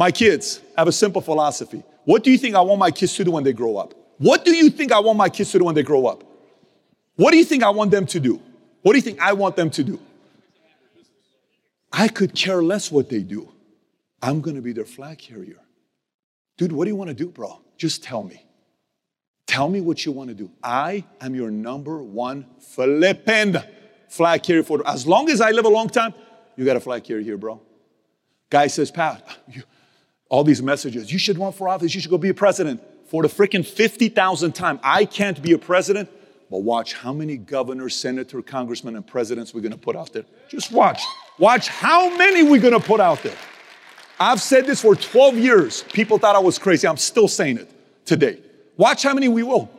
my 0.00 0.10
kids 0.10 0.62
have 0.78 0.88
a 0.88 0.92
simple 0.92 1.20
philosophy. 1.20 1.82
What 2.06 2.24
do 2.24 2.30
you 2.30 2.38
think 2.38 2.54
I 2.54 2.62
want 2.62 2.78
my 2.78 2.90
kids 2.90 3.12
to 3.16 3.22
do 3.22 3.32
when 3.32 3.44
they 3.44 3.52
grow 3.52 3.76
up? 3.76 3.92
What 4.16 4.46
do 4.46 4.56
you 4.56 4.70
think 4.70 4.92
I 4.92 4.98
want 4.98 5.18
my 5.18 5.28
kids 5.28 5.50
to 5.52 5.58
do 5.58 5.66
when 5.66 5.74
they 5.74 5.82
grow 5.82 6.06
up? 6.06 6.24
What 7.16 7.32
do 7.32 7.36
you 7.36 7.44
think 7.44 7.62
I 7.62 7.68
want 7.68 7.90
them 7.90 8.06
to 8.06 8.18
do? 8.18 8.40
What 8.80 8.92
do 8.92 8.96
you 8.96 9.02
think 9.02 9.20
I 9.20 9.34
want 9.34 9.56
them 9.56 9.68
to 9.68 9.84
do? 9.84 10.00
I 11.92 12.08
could 12.08 12.34
care 12.34 12.62
less 12.62 12.90
what 12.90 13.10
they 13.10 13.22
do. 13.22 13.52
I'm 14.22 14.40
going 14.40 14.56
to 14.56 14.62
be 14.62 14.72
their 14.72 14.86
flag 14.86 15.18
carrier. 15.18 15.60
Dude, 16.56 16.72
what 16.72 16.86
do 16.86 16.90
you 16.92 16.96
want 16.96 17.08
to 17.08 17.14
do, 17.24 17.28
bro? 17.28 17.60
Just 17.76 18.02
tell 18.02 18.22
me. 18.22 18.46
Tell 19.46 19.68
me 19.68 19.82
what 19.82 20.06
you 20.06 20.12
want 20.12 20.30
to 20.30 20.34
do. 20.34 20.50
I 20.62 21.04
am 21.20 21.34
your 21.34 21.50
number 21.50 22.02
one 22.02 22.46
Philippine 22.58 23.62
flag 24.08 24.44
carrier 24.44 24.62
for 24.62 24.80
as 24.88 25.06
long 25.06 25.28
as 25.28 25.42
I 25.42 25.50
live 25.50 25.66
a 25.66 25.74
long 25.78 25.90
time. 25.90 26.14
You 26.56 26.64
got 26.64 26.78
a 26.78 26.80
flag 26.80 27.04
carrier 27.04 27.22
here, 27.22 27.36
bro. 27.36 27.60
Guy 28.48 28.66
says, 28.68 28.90
Pat, 28.90 29.22
you, 29.46 29.62
all 30.30 30.44
these 30.44 30.62
messages. 30.62 31.12
You 31.12 31.18
should 31.18 31.36
run 31.36 31.52
for 31.52 31.68
office. 31.68 31.94
You 31.94 32.00
should 32.00 32.10
go 32.10 32.16
be 32.16 32.30
a 32.30 32.34
president. 32.34 32.82
For 33.08 33.22
the 33.22 33.28
freaking 33.28 33.66
50,000th 33.66 34.54
time, 34.54 34.80
I 34.82 35.04
can't 35.04 35.42
be 35.42 35.52
a 35.52 35.58
president. 35.58 36.08
But 36.50 36.62
watch 36.62 36.94
how 36.94 37.12
many 37.12 37.36
governors, 37.36 37.94
senator, 37.94 38.40
congressmen, 38.40 38.96
and 38.96 39.06
presidents 39.06 39.52
we're 39.52 39.60
going 39.60 39.72
to 39.72 39.78
put 39.78 39.96
out 39.96 40.12
there. 40.12 40.24
Just 40.48 40.72
watch. 40.72 41.02
Watch 41.38 41.68
how 41.68 42.16
many 42.16 42.42
we're 42.42 42.60
going 42.60 42.80
to 42.80 42.80
put 42.80 43.00
out 43.00 43.22
there. 43.22 43.36
I've 44.18 44.40
said 44.40 44.66
this 44.66 44.82
for 44.82 44.94
12 44.94 45.36
years. 45.36 45.82
People 45.92 46.18
thought 46.18 46.36
I 46.36 46.40
was 46.40 46.58
crazy. 46.58 46.86
I'm 46.86 46.96
still 46.96 47.28
saying 47.28 47.58
it 47.58 47.70
today. 48.04 48.40
Watch 48.76 49.02
how 49.02 49.14
many 49.14 49.28
we 49.28 49.42
will. 49.42 49.70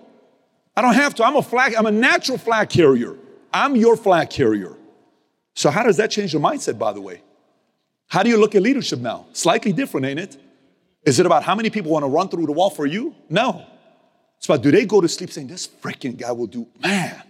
I 0.76 0.82
don't 0.82 0.94
have 0.94 1.16
to. 1.16 1.26
I'm 1.26 1.36
a 1.36 1.42
flag, 1.42 1.76
I'm 1.76 1.86
a 1.86 1.92
natural 1.92 2.38
flag 2.38 2.70
carrier. 2.70 3.16
I'm 3.54 3.76
your 3.76 3.98
flag 3.98 4.30
carrier. 4.30 4.76
So 5.56 5.70
how 5.70 5.84
does 5.84 5.98
that 5.98 6.12
change 6.12 6.34
your 6.34 6.42
mindset, 6.42 6.80
by 6.80 6.94
the 6.94 7.02
way? 7.02 7.22
How 8.12 8.24
do 8.24 8.30
you 8.30 8.36
look 8.36 8.56
at 8.56 8.62
leadership 8.62 9.00
now? 9.00 9.26
Slightly 9.32 9.72
different, 9.72 10.06
ain't 10.06 10.20
it? 10.20 10.36
Is 11.06 11.22
it 11.22 11.26
about 11.26 11.44
how 11.44 11.56
many 11.56 11.70
people 11.70 11.94
want 11.94 12.04
to 12.04 12.10
run 12.10 12.28
through 12.28 12.46
the 12.46 12.52
wall 12.52 12.70
for 12.70 12.86
you? 12.86 13.16
No. 13.30 13.66
It's 14.36 14.48
about 14.48 14.62
do 14.62 14.70
they 14.70 14.86
go 14.86 15.00
to 15.00 15.08
sleep 15.08 15.32
saying, 15.32 15.48
this 15.48 15.66
freaking 15.66 16.18
guy 16.18 16.34
will 16.34 16.46
do, 16.46 16.68
man, 16.84 17.24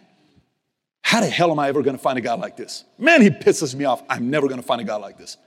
how 1.04 1.22
the 1.22 1.28
hell 1.28 1.52
am 1.52 1.60
I 1.60 1.68
ever 1.68 1.84
going 1.84 1.96
to 1.96 2.02
find 2.02 2.18
a 2.18 2.22
guy 2.22 2.34
like 2.34 2.58
this? 2.58 2.84
Man, 2.98 3.22
he 3.22 3.30
pisses 3.30 3.76
me 3.76 3.86
off. 3.86 4.02
I'm 4.10 4.32
never 4.32 4.48
going 4.48 4.60
to 4.60 4.66
find 4.66 4.82
a 4.82 4.84
guy 4.84 4.96
like 4.96 5.20
this. 5.20 5.38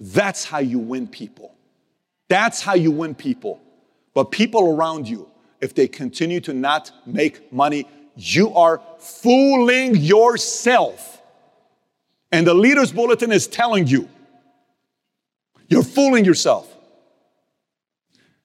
That's 0.00 0.44
how 0.44 0.58
you 0.58 0.80
win 0.80 1.06
people. 1.06 1.54
That's 2.26 2.60
how 2.60 2.74
you 2.74 2.90
win 2.90 3.14
people. 3.14 3.60
But 4.12 4.32
people 4.32 4.74
around 4.74 5.08
you, 5.08 5.28
if 5.60 5.72
they 5.72 5.86
continue 5.86 6.40
to 6.40 6.52
not 6.52 6.90
make 7.06 7.52
money, 7.52 7.86
you 8.16 8.52
are 8.56 8.82
fooling 8.98 9.94
yourself. 9.94 11.22
And 12.32 12.44
the 12.44 12.54
leader's 12.54 12.90
bulletin 12.90 13.30
is 13.30 13.46
telling 13.46 13.86
you, 13.86 14.08
you're 15.70 15.84
fooling 15.84 16.26
yourself. 16.26 16.70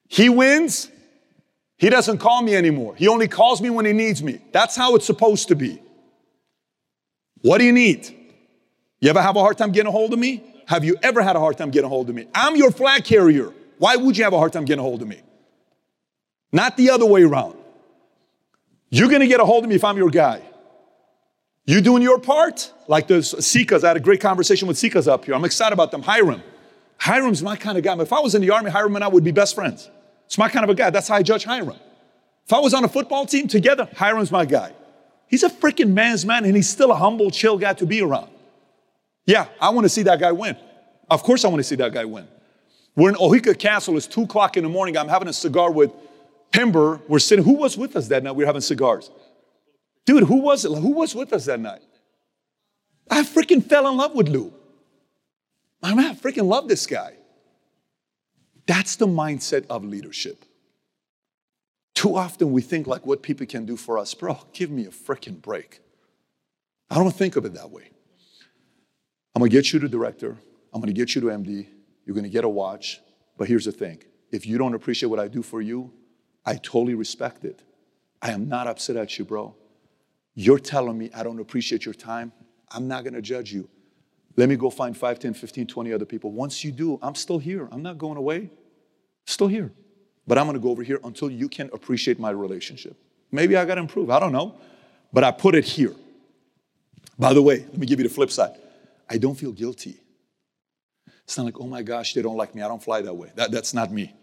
He 0.08 0.30
wins, 0.30 0.88
he 1.76 1.90
doesn't 1.90 2.18
call 2.18 2.40
me 2.40 2.54
anymore. 2.54 2.94
He 2.96 3.08
only 3.08 3.28
calls 3.28 3.60
me 3.60 3.68
when 3.68 3.84
he 3.84 3.92
needs 3.92 4.22
me. 4.22 4.40
That's 4.52 4.74
how 4.74 4.94
it's 4.94 5.04
supposed 5.04 5.48
to 5.48 5.56
be. 5.56 5.82
What 7.42 7.58
do 7.58 7.64
you 7.64 7.72
need? 7.72 8.14
You 9.00 9.10
ever 9.10 9.20
have 9.20 9.36
a 9.36 9.40
hard 9.40 9.58
time 9.58 9.72
getting 9.72 9.88
a 9.88 9.92
hold 9.92 10.12
of 10.12 10.18
me? 10.18 10.42
Have 10.68 10.84
you 10.84 10.96
ever 11.02 11.20
had 11.20 11.36
a 11.36 11.40
hard 11.40 11.58
time 11.58 11.70
getting 11.70 11.86
a 11.86 11.88
hold 11.88 12.08
of 12.08 12.14
me? 12.14 12.26
I'm 12.34 12.56
your 12.56 12.70
flag 12.70 13.04
carrier. 13.04 13.52
Why 13.78 13.96
would 13.96 14.16
you 14.16 14.24
have 14.24 14.32
a 14.32 14.38
hard 14.38 14.52
time 14.52 14.64
getting 14.64 14.80
a 14.80 14.82
hold 14.82 15.02
of 15.02 15.08
me? 15.08 15.20
Not 16.52 16.76
the 16.76 16.90
other 16.90 17.04
way 17.04 17.22
around. 17.22 17.56
You're 18.88 19.10
gonna 19.10 19.26
get 19.26 19.40
a 19.40 19.44
hold 19.44 19.64
of 19.64 19.68
me 19.68 19.76
if 19.76 19.84
I'm 19.84 19.96
your 19.96 20.10
guy. 20.10 20.42
You 21.66 21.80
doing 21.80 22.02
your 22.02 22.20
part? 22.20 22.72
Like 22.86 23.08
the 23.08 23.16
Sikas, 23.16 23.82
I 23.82 23.88
had 23.88 23.96
a 23.96 24.00
great 24.00 24.20
conversation 24.20 24.68
with 24.68 24.76
Sikas 24.76 25.08
up 25.08 25.24
here. 25.24 25.34
I'm 25.34 25.44
excited 25.44 25.72
about 25.72 25.90
them. 25.90 26.02
Hiram. 26.02 26.42
Hiram's 26.98 27.42
my 27.42 27.56
kind 27.56 27.76
of 27.78 27.84
guy. 27.84 27.96
If 28.00 28.12
I 28.12 28.20
was 28.20 28.34
in 28.34 28.42
the 28.42 28.50
army, 28.50 28.70
Hiram 28.70 28.94
and 28.96 29.04
I 29.04 29.08
would 29.08 29.24
be 29.24 29.32
best 29.32 29.54
friends. 29.54 29.90
It's 30.26 30.38
my 30.38 30.48
kind 30.48 30.64
of 30.64 30.70
a 30.70 30.74
guy. 30.74 30.90
That's 30.90 31.08
how 31.08 31.16
I 31.16 31.22
judge 31.22 31.44
Hiram. 31.44 31.76
If 32.46 32.52
I 32.52 32.58
was 32.58 32.74
on 32.74 32.84
a 32.84 32.88
football 32.88 33.26
team 33.26 33.48
together, 33.48 33.88
Hiram's 33.96 34.30
my 34.30 34.44
guy. 34.44 34.72
He's 35.28 35.42
a 35.42 35.50
freaking 35.50 35.92
man's 35.92 36.24
man 36.24 36.44
and 36.44 36.54
he's 36.54 36.68
still 36.68 36.92
a 36.92 36.94
humble, 36.94 37.30
chill 37.30 37.58
guy 37.58 37.74
to 37.74 37.86
be 37.86 38.00
around. 38.00 38.30
Yeah, 39.26 39.48
I 39.60 39.70
want 39.70 39.84
to 39.84 39.88
see 39.88 40.02
that 40.04 40.20
guy 40.20 40.32
win. 40.32 40.56
Of 41.10 41.22
course, 41.22 41.44
I 41.44 41.48
want 41.48 41.58
to 41.58 41.64
see 41.64 41.74
that 41.76 41.92
guy 41.92 42.04
win. 42.04 42.28
We're 42.94 43.10
in 43.10 43.16
Oheka 43.16 43.58
Castle. 43.58 43.96
It's 43.96 44.06
two 44.06 44.22
o'clock 44.22 44.56
in 44.56 44.62
the 44.62 44.70
morning. 44.70 44.96
I'm 44.96 45.08
having 45.08 45.28
a 45.28 45.32
cigar 45.32 45.70
with 45.70 45.90
Pimber. 46.52 47.00
We're 47.08 47.18
sitting. 47.18 47.44
Who 47.44 47.54
was 47.54 47.76
with 47.76 47.96
us 47.96 48.08
that 48.08 48.22
night? 48.22 48.34
We 48.34 48.44
were 48.44 48.46
having 48.46 48.62
cigars. 48.62 49.10
Dude, 50.06 50.22
who 50.22 50.36
was 50.36 50.64
it? 50.64 50.70
Who 50.70 50.92
was 50.92 51.14
with 51.14 51.32
us 51.32 51.46
that 51.46 51.60
night? 51.60 51.82
I 53.10 53.22
freaking 53.22 53.64
fell 53.64 53.88
in 53.88 53.96
love 53.96 54.14
with 54.14 54.28
Lou. 54.28 54.52
I 55.82 55.94
mean, 55.94 56.06
I 56.06 56.14
freaking 56.14 56.46
love 56.46 56.68
this 56.68 56.86
guy. 56.86 57.14
That's 58.66 58.96
the 58.96 59.06
mindset 59.06 59.66
of 59.68 59.84
leadership. 59.84 60.44
Too 61.94 62.16
often 62.16 62.52
we 62.52 62.62
think 62.62 62.86
like 62.86 63.06
what 63.06 63.22
people 63.22 63.46
can 63.46 63.64
do 63.64 63.76
for 63.76 63.98
us. 63.98 64.12
Bro, 64.12 64.40
give 64.52 64.70
me 64.70 64.84
a 64.84 64.90
freaking 64.90 65.40
break. 65.40 65.80
I 66.90 66.96
don't 66.96 67.14
think 67.14 67.36
of 67.36 67.44
it 67.44 67.54
that 67.54 67.70
way. 67.70 67.90
I'm 69.34 69.40
gonna 69.40 69.50
get 69.50 69.72
you 69.72 69.78
to 69.80 69.88
director, 69.88 70.36
I'm 70.72 70.80
gonna 70.80 70.92
get 70.92 71.14
you 71.14 71.20
to 71.22 71.26
MD, 71.28 71.66
you're 72.04 72.16
gonna 72.16 72.28
get 72.28 72.44
a 72.44 72.48
watch. 72.48 73.00
But 73.36 73.48
here's 73.48 73.66
the 73.66 73.72
thing 73.72 74.02
if 74.30 74.46
you 74.46 74.58
don't 74.58 74.74
appreciate 74.74 75.08
what 75.08 75.20
I 75.20 75.28
do 75.28 75.42
for 75.42 75.60
you, 75.60 75.92
I 76.44 76.56
totally 76.56 76.94
respect 76.94 77.44
it. 77.44 77.62
I 78.22 78.30
am 78.30 78.48
not 78.48 78.66
upset 78.66 78.96
at 78.96 79.18
you, 79.18 79.24
bro. 79.24 79.54
You're 80.34 80.58
telling 80.58 80.98
me 80.98 81.10
I 81.14 81.22
don't 81.22 81.38
appreciate 81.38 81.84
your 81.84 81.94
time. 81.94 82.32
I'm 82.70 82.88
not 82.88 83.04
gonna 83.04 83.22
judge 83.22 83.52
you. 83.52 83.68
Let 84.36 84.50
me 84.50 84.56
go 84.56 84.68
find 84.68 84.96
5, 84.96 85.18
10, 85.18 85.34
15, 85.34 85.66
20 85.66 85.92
other 85.92 86.04
people. 86.04 86.30
Once 86.30 86.62
you 86.62 86.70
do, 86.70 86.98
I'm 87.02 87.14
still 87.14 87.38
here. 87.38 87.68
I'm 87.72 87.82
not 87.82 87.96
going 87.96 88.18
away. 88.18 88.50
Still 89.24 89.48
here. 89.48 89.72
But 90.26 90.38
I'm 90.38 90.44
going 90.44 90.54
to 90.54 90.60
go 90.60 90.70
over 90.70 90.82
here 90.82 91.00
until 91.04 91.30
you 91.30 91.48
can 91.48 91.70
appreciate 91.72 92.18
my 92.18 92.30
relationship. 92.30 92.96
Maybe 93.32 93.56
I 93.56 93.64
got 93.64 93.76
to 93.76 93.80
improve. 93.80 94.10
I 94.10 94.20
don't 94.20 94.32
know. 94.32 94.54
But 95.12 95.24
I 95.24 95.30
put 95.30 95.54
it 95.54 95.64
here. 95.64 95.94
By 97.18 97.32
the 97.32 97.42
way, 97.42 97.60
let 97.60 97.78
me 97.78 97.86
give 97.86 97.98
you 97.98 98.06
the 98.08 98.14
flip 98.14 98.30
side. 98.30 98.56
I 99.08 99.16
don't 99.16 99.34
feel 99.34 99.52
guilty. 99.52 99.98
It's 101.24 101.38
not 101.38 101.46
like, 101.46 101.58
oh 101.58 101.66
my 101.66 101.82
gosh, 101.82 102.12
they 102.12 102.22
don't 102.22 102.36
like 102.36 102.54
me. 102.54 102.60
I 102.60 102.68
don't 102.68 102.82
fly 102.82 103.00
that 103.00 103.14
way. 103.14 103.32
That, 103.36 103.50
that's 103.50 103.72
not 103.72 103.90
me. 103.90 104.14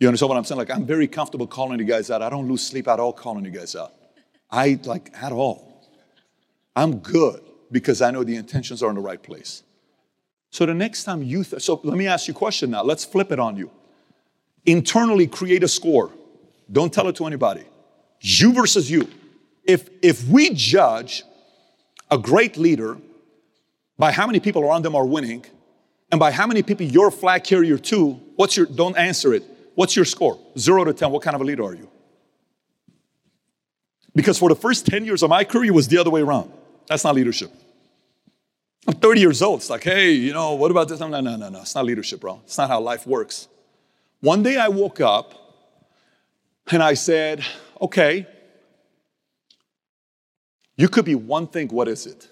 You 0.00 0.08
understand 0.08 0.30
what 0.30 0.38
I'm 0.38 0.44
saying? 0.44 0.58
Like, 0.58 0.70
I'm 0.70 0.84
very 0.84 1.06
comfortable 1.06 1.46
calling 1.46 1.78
you 1.78 1.84
guys 1.84 2.10
out. 2.10 2.20
I 2.20 2.28
don't 2.28 2.48
lose 2.48 2.66
sleep 2.66 2.88
at 2.88 2.98
all 2.98 3.12
calling 3.12 3.44
you 3.44 3.52
guys 3.52 3.76
out. 3.76 3.92
I, 4.50 4.80
like, 4.84 5.10
at 5.22 5.30
all. 5.30 5.68
I'm 6.74 6.98
good 6.98 7.42
because 7.72 8.02
I 8.02 8.10
know 8.10 8.22
the 8.22 8.36
intentions 8.36 8.82
are 8.82 8.90
in 8.90 8.96
the 8.96 9.00
right 9.00 9.20
place. 9.20 9.62
So 10.50 10.66
the 10.66 10.74
next 10.74 11.04
time 11.04 11.22
you, 11.22 11.42
th- 11.42 11.62
so 11.62 11.80
let 11.82 11.96
me 11.96 12.06
ask 12.06 12.28
you 12.28 12.34
a 12.34 12.36
question 12.36 12.70
now. 12.70 12.82
Let's 12.82 13.04
flip 13.04 13.32
it 13.32 13.38
on 13.38 13.56
you. 13.56 13.70
Internally 14.66 15.26
create 15.26 15.64
a 15.64 15.68
score. 15.68 16.12
Don't 16.70 16.92
tell 16.92 17.08
it 17.08 17.16
to 17.16 17.26
anybody. 17.26 17.64
You 18.20 18.52
versus 18.52 18.90
you. 18.90 19.08
If, 19.64 19.88
if 20.02 20.28
we 20.28 20.50
judge 20.50 21.24
a 22.10 22.18
great 22.18 22.56
leader 22.56 22.98
by 23.98 24.12
how 24.12 24.26
many 24.26 24.40
people 24.40 24.62
around 24.62 24.82
them 24.82 24.94
are 24.94 25.06
winning 25.06 25.44
and 26.10 26.20
by 26.20 26.30
how 26.30 26.46
many 26.46 26.62
people 26.62 26.84
you're 26.84 27.10
flag 27.10 27.44
carrier 27.44 27.78
to, 27.78 28.20
what's 28.36 28.56
your, 28.56 28.66
don't 28.66 28.96
answer 28.98 29.32
it. 29.32 29.44
What's 29.74 29.96
your 29.96 30.04
score? 30.04 30.38
Zero 30.58 30.84
to 30.84 30.92
10, 30.92 31.10
what 31.10 31.22
kind 31.22 31.34
of 31.34 31.40
a 31.40 31.44
leader 31.44 31.64
are 31.64 31.74
you? 31.74 31.88
Because 34.14 34.38
for 34.38 34.50
the 34.50 34.54
first 34.54 34.84
10 34.86 35.06
years 35.06 35.22
of 35.22 35.30
my 35.30 35.44
career, 35.44 35.72
it 35.72 35.74
was 35.74 35.88
the 35.88 35.96
other 35.96 36.10
way 36.10 36.20
around. 36.20 36.52
That's 36.86 37.04
not 37.04 37.14
leadership. 37.14 37.50
I'm 38.86 38.94
30 38.94 39.20
years 39.20 39.42
old. 39.42 39.60
It's 39.60 39.70
like, 39.70 39.84
hey, 39.84 40.10
you 40.12 40.32
know, 40.32 40.54
what 40.54 40.70
about 40.70 40.88
this? 40.88 41.00
I'm 41.00 41.10
like, 41.10 41.22
no, 41.22 41.36
no, 41.36 41.48
no. 41.48 41.60
It's 41.60 41.74
not 41.74 41.84
leadership, 41.84 42.20
bro. 42.20 42.40
It's 42.44 42.58
not 42.58 42.68
how 42.68 42.80
life 42.80 43.06
works. 43.06 43.48
One 44.20 44.42
day 44.42 44.56
I 44.56 44.68
woke 44.68 45.00
up 45.00 45.34
and 46.70 46.82
I 46.82 46.94
said, 46.94 47.44
okay, 47.80 48.26
you 50.76 50.88
could 50.88 51.04
be 51.04 51.14
one 51.14 51.46
thing. 51.46 51.68
What 51.68 51.88
is 51.88 52.06
it? 52.06 52.28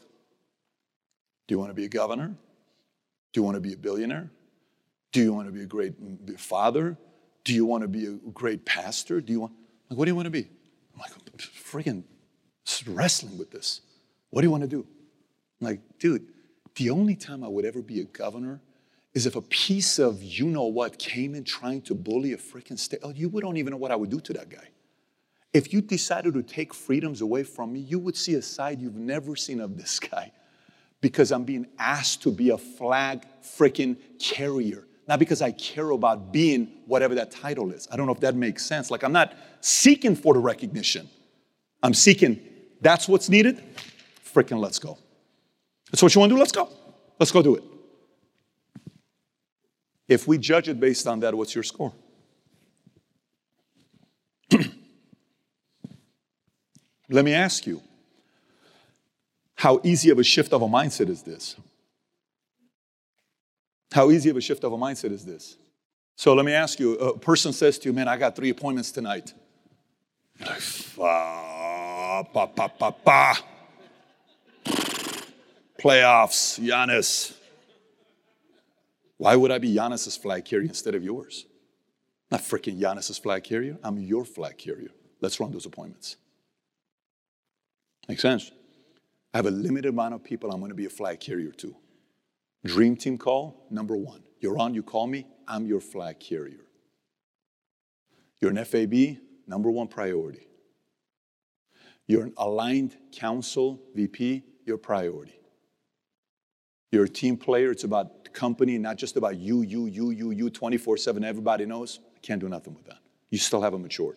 Do 1.46 1.54
you 1.54 1.58
want 1.58 1.70
to 1.70 1.74
be 1.74 1.84
a 1.84 1.88
governor? 1.88 2.34
Do 3.32 3.40
you 3.40 3.44
want 3.44 3.56
to 3.56 3.60
be 3.60 3.72
a 3.72 3.76
billionaire? 3.76 4.30
Do 5.12 5.20
you 5.20 5.32
want 5.32 5.46
to 5.46 5.52
be 5.52 5.62
a 5.62 5.66
great 5.66 6.00
mm, 6.00 6.38
father? 6.38 6.96
Do 7.44 7.54
you 7.54 7.64
want 7.64 7.82
to 7.82 7.88
be 7.88 8.06
a 8.06 8.12
great 8.32 8.64
pastor? 8.64 9.20
Do 9.20 9.32
you 9.32 9.40
want, 9.40 9.52
like, 9.88 9.98
what 9.98 10.04
do 10.04 10.10
you 10.10 10.14
want 10.14 10.26
to 10.26 10.30
be? 10.30 10.48
I'm 10.94 11.00
like, 11.00 11.12
freaking 11.38 12.04
wrestling 12.86 13.38
with 13.38 13.50
this. 13.50 13.80
What 14.30 14.42
do 14.42 14.46
you 14.46 14.50
want 14.50 14.62
to 14.62 14.68
do? 14.68 14.86
I'm 15.60 15.66
like, 15.66 15.80
dude, 15.98 16.26
the 16.80 16.88
only 16.88 17.14
time 17.14 17.44
I 17.44 17.48
would 17.48 17.66
ever 17.66 17.82
be 17.82 18.00
a 18.00 18.04
governor 18.04 18.58
is 19.12 19.26
if 19.26 19.36
a 19.36 19.42
piece 19.42 19.98
of 19.98 20.22
you 20.22 20.46
know 20.46 20.64
what 20.64 20.98
came 20.98 21.34
in 21.34 21.44
trying 21.44 21.82
to 21.82 21.94
bully 21.94 22.32
a 22.32 22.38
freaking 22.38 22.78
state. 22.78 23.00
Oh, 23.02 23.10
you 23.10 23.28
don't 23.28 23.58
even 23.58 23.72
know 23.72 23.76
what 23.76 23.90
I 23.90 23.96
would 23.96 24.08
do 24.08 24.18
to 24.18 24.32
that 24.32 24.48
guy. 24.48 24.66
If 25.52 25.74
you 25.74 25.82
decided 25.82 26.32
to 26.32 26.42
take 26.42 26.72
freedoms 26.72 27.20
away 27.20 27.42
from 27.42 27.74
me, 27.74 27.80
you 27.80 27.98
would 27.98 28.16
see 28.16 28.32
a 28.32 28.40
side 28.40 28.80
you've 28.80 28.96
never 28.96 29.36
seen 29.36 29.60
of 29.60 29.76
this 29.76 30.00
guy 30.00 30.32
because 31.02 31.32
I'm 31.32 31.44
being 31.44 31.66
asked 31.78 32.22
to 32.22 32.32
be 32.32 32.48
a 32.48 32.56
flag 32.56 33.26
freaking 33.42 33.98
carrier. 34.18 34.86
Not 35.06 35.18
because 35.18 35.42
I 35.42 35.52
care 35.52 35.90
about 35.90 36.32
being 36.32 36.72
whatever 36.86 37.14
that 37.16 37.30
title 37.30 37.72
is. 37.72 37.88
I 37.92 37.96
don't 37.98 38.06
know 38.06 38.14
if 38.14 38.20
that 38.20 38.36
makes 38.36 38.64
sense. 38.64 38.90
Like, 38.90 39.02
I'm 39.02 39.12
not 39.12 39.34
seeking 39.60 40.16
for 40.16 40.32
the 40.32 40.40
recognition. 40.40 41.10
I'm 41.82 41.92
seeking, 41.92 42.40
that's 42.80 43.06
what's 43.06 43.28
needed. 43.28 43.62
Freaking 44.24 44.60
let's 44.60 44.78
go. 44.78 44.96
That's 45.90 46.02
what 46.02 46.14
you 46.14 46.20
want 46.20 46.30
to 46.30 46.36
do? 46.36 46.38
Let's 46.38 46.52
go. 46.52 46.68
Let's 47.18 47.32
go 47.32 47.42
do 47.42 47.56
it. 47.56 47.64
If 50.08 50.26
we 50.26 50.38
judge 50.38 50.68
it 50.68 50.80
based 50.80 51.06
on 51.06 51.20
that, 51.20 51.34
what's 51.34 51.54
your 51.54 51.62
score? 51.62 51.92
Let 57.08 57.24
me 57.24 57.32
ask 57.32 57.66
you 57.66 57.82
how 59.54 59.80
easy 59.84 60.10
of 60.10 60.18
a 60.18 60.24
shift 60.24 60.52
of 60.52 60.62
a 60.62 60.66
mindset 60.66 61.08
is 61.08 61.22
this? 61.22 61.54
How 63.92 64.10
easy 64.10 64.30
of 64.30 64.36
a 64.36 64.40
shift 64.40 64.64
of 64.64 64.72
a 64.72 64.76
mindset 64.78 65.12
is 65.12 65.24
this? 65.24 65.56
So 66.16 66.34
let 66.34 66.44
me 66.44 66.52
ask 66.52 66.78
you 66.78 66.94
a 66.94 67.18
person 67.18 67.52
says 67.52 67.78
to 67.78 67.88
you, 67.88 67.92
Man, 67.92 68.08
I 68.08 68.16
got 68.16 68.36
three 68.36 68.50
appointments 68.50 68.92
tonight. 68.92 69.32
You're 70.38 70.48
like, 70.48 70.62
pa, 70.96 72.46
pa, 72.46 72.68
pa, 72.68 72.90
pa. 72.90 73.42
Playoffs, 75.80 76.60
Giannis. 76.60 77.34
Why 79.16 79.34
would 79.34 79.50
I 79.50 79.58
be 79.58 79.74
Giannis's 79.74 80.16
flag 80.16 80.44
carrier 80.44 80.68
instead 80.68 80.94
of 80.94 81.02
yours? 81.02 81.46
Not 82.30 82.42
freaking 82.42 82.78
Giannis's 82.78 83.16
flag 83.16 83.44
carrier. 83.44 83.78
I'm 83.82 83.98
your 83.98 84.26
flag 84.26 84.58
carrier. 84.58 84.90
Let's 85.22 85.40
run 85.40 85.52
those 85.52 85.64
appointments. 85.64 86.16
Make 88.08 88.20
sense? 88.20 88.50
I 89.32 89.38
have 89.38 89.46
a 89.46 89.50
limited 89.50 89.88
amount 89.88 90.14
of 90.14 90.22
people 90.22 90.50
I'm 90.50 90.58
going 90.60 90.70
to 90.70 90.74
be 90.74 90.84
a 90.84 90.90
flag 90.90 91.18
carrier 91.18 91.52
to. 91.52 91.74
Dream 92.64 92.94
team 92.94 93.16
call, 93.16 93.66
number 93.70 93.96
one. 93.96 94.22
You're 94.40 94.58
on, 94.58 94.74
you 94.74 94.82
call 94.82 95.06
me, 95.06 95.26
I'm 95.48 95.64
your 95.64 95.80
flag 95.80 96.20
carrier. 96.20 96.66
You're 98.38 98.50
an 98.50 98.62
FAB, 98.64 99.18
number 99.46 99.70
one 99.70 99.88
priority. 99.88 100.46
You're 102.06 102.24
an 102.24 102.34
aligned 102.36 102.96
council 103.12 103.80
VP, 103.94 104.42
your 104.66 104.76
priority. 104.76 105.39
You're 106.92 107.04
a 107.04 107.08
team 107.08 107.36
player, 107.36 107.70
it's 107.70 107.84
about 107.84 108.32
company, 108.32 108.78
not 108.78 108.96
just 108.96 109.16
about 109.16 109.36
you, 109.36 109.62
you, 109.62 109.86
you, 109.86 110.10
you, 110.10 110.30
you, 110.30 110.50
24 110.50 110.96
7. 110.96 111.24
Everybody 111.24 111.66
knows. 111.66 112.00
I 112.16 112.18
can't 112.20 112.40
do 112.40 112.48
nothing 112.48 112.74
with 112.74 112.86
that. 112.86 112.98
You 113.30 113.38
still 113.38 113.62
haven't 113.62 113.82
matured. 113.82 114.16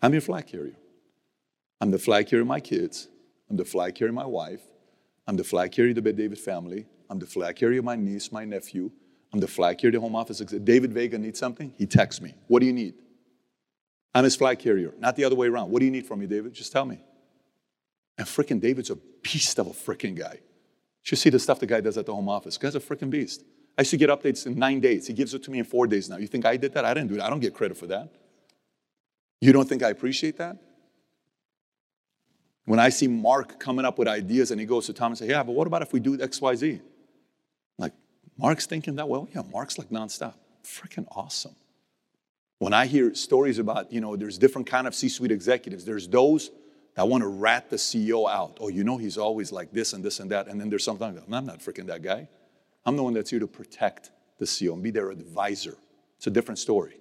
I'm 0.00 0.12
your 0.12 0.20
flag 0.20 0.46
carrier. 0.46 0.74
I'm 1.80 1.90
the 1.90 1.98
flag 1.98 2.26
carrier 2.26 2.42
of 2.42 2.48
my 2.48 2.60
kids. 2.60 3.08
I'm 3.48 3.56
the 3.56 3.64
flag 3.64 3.94
carrier 3.94 4.10
of 4.10 4.14
my 4.14 4.26
wife. 4.26 4.60
I'm 5.26 5.36
the 5.36 5.44
flag 5.44 5.72
carrier 5.72 5.90
of 5.90 5.96
the 5.96 6.02
Bet 6.02 6.16
David 6.16 6.38
family. 6.38 6.86
I'm 7.08 7.18
the 7.18 7.26
flag 7.26 7.56
carrier 7.56 7.78
of 7.78 7.84
my 7.84 7.96
niece, 7.96 8.32
my 8.32 8.44
nephew. 8.44 8.90
I'm 9.32 9.40
the 9.40 9.48
flag 9.48 9.78
carrier 9.78 9.90
of 9.90 9.94
the 9.94 10.00
home 10.00 10.16
office. 10.16 10.38
David 10.38 10.92
Vega 10.92 11.18
needs 11.18 11.38
something, 11.38 11.72
he 11.78 11.86
texts 11.86 12.20
me. 12.20 12.34
What 12.48 12.60
do 12.60 12.66
you 12.66 12.72
need? 12.72 12.94
I'm 14.14 14.24
his 14.24 14.36
flag 14.36 14.58
carrier, 14.58 14.92
not 14.98 15.16
the 15.16 15.24
other 15.24 15.36
way 15.36 15.46
around. 15.46 15.70
What 15.70 15.78
do 15.78 15.86
you 15.86 15.90
need 15.90 16.06
from 16.06 16.20
me, 16.20 16.26
David? 16.26 16.52
Just 16.52 16.72
tell 16.72 16.84
me. 16.84 17.00
And 18.18 18.26
freaking 18.26 18.60
David's 18.60 18.90
a 18.90 18.96
beast 19.22 19.58
of 19.58 19.66
a 19.66 19.70
freaking 19.70 20.16
guy. 20.16 20.34
You 20.34 21.04
should 21.04 21.18
see 21.18 21.30
the 21.30 21.38
stuff 21.38 21.60
the 21.60 21.66
guy 21.66 21.80
does 21.80 21.98
at 21.98 22.06
the 22.06 22.14
home 22.14 22.28
office. 22.28 22.56
The 22.56 22.66
guy's 22.66 22.74
a 22.74 22.80
freaking 22.80 23.10
beast. 23.10 23.42
I 23.76 23.82
used 23.82 23.90
to 23.92 23.96
get 23.96 24.10
updates 24.10 24.46
in 24.46 24.58
nine 24.58 24.80
days. 24.80 25.06
He 25.06 25.14
gives 25.14 25.32
it 25.34 25.42
to 25.44 25.50
me 25.50 25.58
in 25.58 25.64
four 25.64 25.86
days 25.86 26.08
now. 26.08 26.18
You 26.18 26.26
think 26.26 26.44
I 26.44 26.56
did 26.56 26.74
that? 26.74 26.84
I 26.84 26.92
didn't 26.94 27.08
do 27.08 27.14
it. 27.16 27.22
I 27.22 27.30
don't 27.30 27.40
get 27.40 27.54
credit 27.54 27.76
for 27.76 27.86
that. 27.86 28.12
You 29.40 29.52
don't 29.52 29.68
think 29.68 29.82
I 29.82 29.88
appreciate 29.88 30.36
that? 30.38 30.58
When 32.64 32.78
I 32.78 32.90
see 32.90 33.08
Mark 33.08 33.58
coming 33.58 33.84
up 33.84 33.98
with 33.98 34.06
ideas 34.06 34.50
and 34.50 34.60
he 34.60 34.66
goes 34.66 34.86
to 34.86 34.92
Tom 34.92 35.12
and 35.12 35.18
says, 35.18 35.28
Yeah, 35.28 35.42
but 35.42 35.52
what 35.52 35.66
about 35.66 35.82
if 35.82 35.92
we 35.92 35.98
do 35.98 36.16
XYZ? 36.16 36.80
Like, 37.78 37.92
Mark's 38.38 38.66
thinking 38.66 38.96
that 38.96 39.08
well? 39.08 39.28
Yeah, 39.34 39.42
Mark's 39.50 39.78
like 39.78 39.88
nonstop. 39.88 40.34
Freaking 40.62 41.06
awesome. 41.10 41.56
When 42.58 42.72
I 42.72 42.86
hear 42.86 43.14
stories 43.14 43.58
about, 43.58 43.92
you 43.92 44.00
know, 44.00 44.14
there's 44.14 44.38
different 44.38 44.68
kind 44.68 44.86
of 44.86 44.94
C-suite 44.94 45.32
executives. 45.32 45.84
There's 45.84 46.06
those 46.06 46.50
that 46.94 47.08
want 47.08 47.22
to 47.22 47.28
rat 47.28 47.70
the 47.70 47.76
CEO 47.76 48.30
out. 48.30 48.58
Oh, 48.60 48.68
you 48.68 48.84
know, 48.84 48.98
he's 48.98 49.16
always 49.16 49.50
like 49.50 49.72
this 49.72 49.92
and 49.92 50.04
this 50.04 50.20
and 50.20 50.30
that. 50.30 50.48
And 50.48 50.60
then 50.60 50.68
there's 50.68 50.84
something 50.84 51.14
like, 51.14 51.24
I'm 51.30 51.46
not 51.46 51.60
freaking 51.60 51.86
that 51.86 52.02
guy. 52.02 52.28
I'm 52.84 52.96
the 52.96 53.02
one 53.02 53.14
that's 53.14 53.30
here 53.30 53.40
to 53.40 53.46
protect 53.46 54.10
the 54.38 54.44
CEO 54.44 54.74
and 54.74 54.82
be 54.82 54.90
their 54.90 55.10
advisor. 55.10 55.76
It's 56.16 56.26
a 56.26 56.30
different 56.30 56.58
story. 56.58 56.96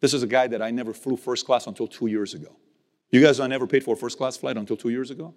This 0.00 0.14
is 0.14 0.22
a 0.22 0.26
guy 0.26 0.46
that 0.48 0.62
I 0.62 0.70
never 0.70 0.92
flew 0.92 1.16
first 1.16 1.46
class 1.46 1.66
until 1.66 1.86
two 1.86 2.06
years 2.06 2.34
ago. 2.34 2.56
You 3.10 3.20
guys, 3.20 3.38
I 3.38 3.46
never 3.46 3.66
paid 3.66 3.84
for 3.84 3.94
a 3.94 3.96
first 3.96 4.16
class 4.16 4.36
flight 4.36 4.56
until 4.56 4.76
two 4.76 4.88
years 4.88 5.10
ago. 5.10 5.34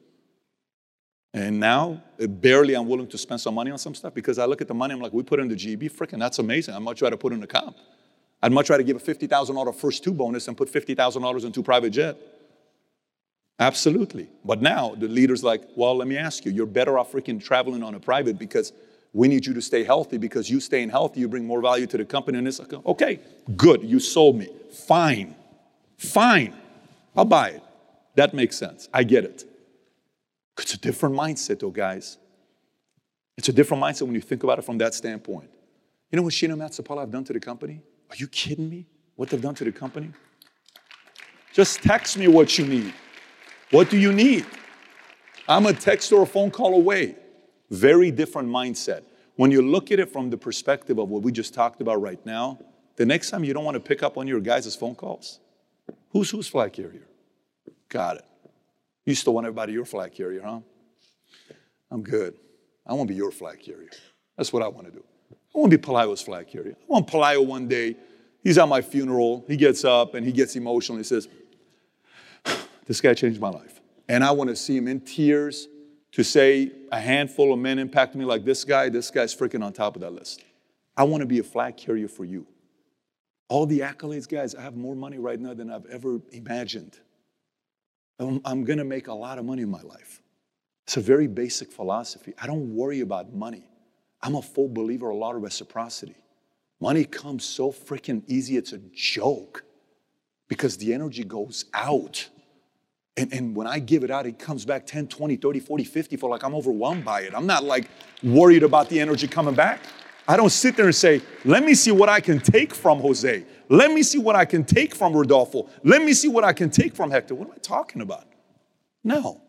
And 1.34 1.60
now, 1.60 2.02
uh, 2.22 2.28
barely 2.28 2.76
I'm 2.76 2.88
willing 2.88 3.08
to 3.08 3.18
spend 3.18 3.42
some 3.42 3.56
money 3.56 3.72
on 3.72 3.80
some 3.80 3.96
stuff 3.96 4.14
because 4.14 4.38
I 4.38 4.46
look 4.46 4.62
at 4.62 4.68
the 4.68 4.74
money, 4.74 4.94
I'm 4.94 5.02
like, 5.02 5.14
we 5.14 5.24
put 5.24 5.40
in 5.40 5.48
the 5.48 5.56
GEB, 5.56 5.92
freaking, 5.92 6.20
that's 6.20 6.38
amazing. 6.38 6.76
I'd 6.76 6.82
much 6.82 7.02
rather 7.02 7.18
put 7.18 7.34
in 7.34 7.42
a 7.42 7.48
comp. 7.48 7.76
I'd 8.42 8.52
much 8.52 8.70
rather 8.70 8.84
give 8.84 8.98
a 8.98 9.00
$50,000 9.00 9.76
first 9.76 10.04
two 10.04 10.14
bonus 10.14 10.48
and 10.48 10.56
put 10.56 10.72
$50,000 10.72 11.46
into 11.46 11.64
private 11.64 11.90
jet. 11.90 12.18
Absolutely. 13.60 14.30
But 14.44 14.62
now 14.62 14.96
the 14.96 15.08
leader's 15.08 15.44
like, 15.44 15.62
well, 15.76 15.96
let 15.96 16.08
me 16.08 16.18
ask 16.18 16.46
you, 16.46 16.52
you're 16.52 16.66
better 16.66 16.98
off 16.98 17.12
freaking 17.12 17.44
traveling 17.44 17.84
on 17.84 17.96
a 17.96 18.00
private 18.00 18.38
because 18.38 18.74
we 19.14 19.28
need 19.28 19.46
you 19.46 19.54
to 19.54 19.62
stay 19.62 19.84
healthy 19.84 20.18
because 20.18 20.50
you 20.50 20.60
staying 20.60 20.90
healthy, 20.90 21.20
you 21.20 21.28
bring 21.28 21.46
more 21.46 21.62
value 21.62 21.86
to 21.88 21.98
the 21.98 22.06
company. 22.06 22.40
And 22.40 22.48
it's 22.48 22.60
like, 22.60 22.74
okay, 22.74 23.20
good, 23.56 23.84
you 23.84 24.00
sold 24.00 24.38
me. 24.38 24.50
Fine, 24.72 25.36
fine, 25.98 26.56
I'll 27.16 27.26
buy 27.26 27.50
it. 27.50 27.64
That 28.16 28.34
makes 28.34 28.58
sense. 28.58 28.90
I 28.94 29.04
get 29.04 29.24
it. 29.24 29.46
It's 30.60 30.74
a 30.74 30.80
different 30.80 31.16
mindset, 31.16 31.60
though, 31.60 31.70
guys. 31.70 32.18
It's 33.38 33.50
a 33.50 33.54
different 33.54 33.82
mindset 33.84 34.04
when 34.04 34.16
you 34.16 34.22
think 34.22 34.44
about 34.44 34.60
it 34.60 34.64
from 34.64 34.78
that 34.80 34.94
standpoint. 34.94 35.50
You 36.12 36.18
know 36.18 36.24
what 36.24 36.34
Sheena 36.34 36.56
Matsapala 36.56 37.02
have 37.02 37.12
done 37.12 37.24
to 37.24 37.34
the 37.34 37.40
company? 37.40 37.82
Are 38.10 38.16
you 38.16 38.28
kidding 38.28 38.70
me? 38.70 38.86
What 39.16 39.30
they've 39.30 39.42
done 39.42 39.56
to 39.56 39.64
the 39.64 39.72
company? 39.72 40.12
Just 41.54 41.82
text 41.82 42.18
me 42.18 42.28
what 42.28 42.58
you 42.58 42.66
need. 42.66 42.94
What 43.74 43.90
do 43.90 43.98
you 43.98 44.14
need? 44.14 44.46
I'm 45.48 45.66
a 45.66 45.74
text 45.74 46.12
or 46.12 46.22
a 46.22 46.26
phone 46.28 46.52
call 46.52 46.76
away. 46.76 47.16
Very 47.72 48.12
different 48.12 48.48
mindset. 48.48 49.02
When 49.36 49.50
you 49.50 49.64
look 49.64 49.92
at 49.92 50.00
it 50.00 50.14
from 50.14 50.30
the 50.30 50.38
perspective 50.38 51.00
of 51.00 51.10
what 51.10 51.24
we 51.24 51.32
just 51.32 51.56
talked 51.56 51.82
about 51.82 52.00
right 52.00 52.24
now, 52.24 52.60
the 52.98 53.06
next 53.08 53.32
time 53.32 53.44
you 53.44 53.52
don't 53.52 53.64
want 53.64 53.74
to 53.74 53.80
pick 53.80 54.04
up 54.04 54.16
on 54.16 54.28
your 54.28 54.40
guys' 54.42 54.76
phone 54.76 54.94
calls, 54.94 55.40
who's 56.12 56.30
whose 56.30 56.48
flag 56.48 56.74
carrier? 56.74 57.08
Got 57.90 58.18
it. 58.18 58.26
You 59.06 59.16
still 59.16 59.34
want 59.34 59.48
everybody 59.48 59.74
your 59.74 59.86
flag 59.86 60.14
carrier, 60.14 60.44
huh? 60.46 60.60
I'm 61.90 62.04
good. 62.04 62.36
I 62.86 62.94
want 62.94 63.08
to 63.08 63.14
be 63.14 63.18
your 63.18 63.32
flag 63.32 63.60
carrier. 63.60 63.90
That's 64.38 64.54
what 64.54 64.62
I 64.62 64.68
want 64.68 64.86
to 64.86 64.92
do. 64.92 65.04
I 65.32 65.58
want 65.58 65.72
to 65.72 65.78
be 65.80 65.84
Pelayo's 65.84 66.22
flag 66.22 66.48
carrier. 66.48 66.76
I 66.80 66.86
want 66.86 67.08
Pelayo 67.08 67.44
one 67.44 67.68
day, 67.68 67.96
he's 68.44 68.60
at 68.60 68.68
my 68.68 68.84
funeral, 68.84 69.44
he 69.48 69.58
gets 69.58 69.84
up 69.84 70.14
and 70.14 70.24
he 70.24 70.32
gets 70.32 70.56
emotional. 70.56 71.00
He 71.00 71.04
says, 71.04 71.28
This 72.86 73.02
guy 73.02 73.14
changed 73.14 73.40
my 73.40 73.50
life. 73.50 73.82
And 74.08 74.24
I 74.24 74.32
want 74.32 74.50
to 74.50 74.56
see 74.56 74.76
him 74.76 74.88
in 74.88 75.00
tears 75.02 75.68
to 76.12 76.24
say 76.24 76.72
a 76.92 77.00
handful 77.00 77.54
of 77.54 77.60
men 77.60 77.80
impacted 77.80 78.20
me 78.20 78.26
like 78.26 78.46
this 78.46 78.64
guy, 78.64 78.90
this 78.90 79.10
guy's 79.10 79.36
freaking 79.36 79.64
on 79.64 79.74
top 79.74 79.96
of 79.96 80.02
that 80.02 80.14
list. 80.14 80.44
I 80.96 81.04
want 81.04 81.22
to 81.22 81.26
be 81.26 81.40
a 81.40 81.44
flag 81.44 81.78
carrier 81.78 82.08
for 82.08 82.26
you. 82.26 82.46
All 83.50 83.66
the 83.66 83.80
accolades, 83.80 84.28
guys, 84.28 84.56
I 84.56 84.62
have 84.62 84.76
more 84.76 84.96
money 84.96 85.18
right 85.18 85.40
now 85.40 85.54
than 85.54 85.72
I've 85.72 85.86
ever 85.88 86.22
imagined. 86.32 87.00
Um, 88.20 88.42
I'm, 88.46 88.60
I'm 88.60 88.64
going 88.64 88.80
to 88.80 88.86
make 88.86 89.08
a 89.08 89.14
lot 89.14 89.38
of 89.38 89.46
money 89.46 89.64
in 89.64 89.70
my 89.70 89.82
life. 89.82 90.22
It's 90.86 90.98
a 90.98 91.02
very 91.02 91.28
basic 91.28 91.72
philosophy. 91.72 92.34
I 92.42 92.46
don't 92.46 92.76
worry 92.76 93.00
about 93.00 93.34
money. 93.34 93.68
I'm 94.22 94.36
a 94.36 94.42
full 94.42 94.70
believer 94.70 95.10
a 95.10 95.16
lot 95.16 95.36
of 95.36 95.42
reciprocity. 95.42 96.16
Money 96.80 97.06
comes 97.06 97.44
so 97.44 97.72
freaking 97.72 98.24
easy, 98.28 98.58
it's 98.58 98.74
a 98.74 98.80
joke 98.94 99.64
because 100.48 100.78
the 100.78 100.94
energy 100.94 101.24
goes 101.24 101.66
out. 101.74 102.30
And, 103.16 103.32
and 103.32 103.56
when 103.56 103.68
I 103.68 103.80
give 103.80 104.04
it 104.04 104.12
out, 104.12 104.26
it 104.26 104.40
comes 104.40 104.66
back 104.66 104.86
10, 104.86 105.08
20, 105.08 105.36
30, 105.36 105.60
40, 105.60 105.84
50 105.84 106.18
for 106.18 106.30
like 106.30 106.44
I'm 106.44 106.56
overwhelmed 106.56 107.06
by 107.06 107.22
it. 107.22 107.34
I'm 107.36 107.46
not 107.46 107.64
like 107.64 107.88
worried 108.24 108.64
about 108.64 108.90
the 108.90 109.00
energy 109.00 109.28
coming 109.28 109.54
back. 109.54 109.82
I 110.28 110.38
don't 110.38 110.50
sit 110.50 110.78
there 110.78 110.86
and 110.86 110.96
say, 110.96 111.22
let 111.44 111.64
me 111.64 111.74
see 111.74 111.92
what 111.92 112.10
I 112.10 112.22
can 112.22 112.40
take 112.40 112.74
from 112.74 113.00
Jose. 113.00 113.46
Let 113.70 113.92
me 113.92 114.04
see 114.04 114.18
what 114.18 114.36
I 114.36 114.46
can 114.46 114.64
take 114.64 114.96
from 114.96 115.14
Rodolfo. 115.14 115.70
Let 115.84 116.02
me 116.02 116.14
see 116.14 116.30
what 116.30 116.44
I 116.44 116.54
can 116.54 116.70
take 116.70 116.96
from 116.96 117.12
Hector. 117.12 117.36
What 117.36 117.50
am 117.50 117.54
I 117.54 117.60
talking 117.60 118.02
about? 118.02 118.26
No. 119.04 119.42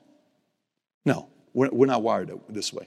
No, 1.04 1.28
we're, 1.52 1.70
we're 1.70 1.86
not 1.86 2.02
wired 2.02 2.32
this 2.48 2.72
way. 2.72 2.86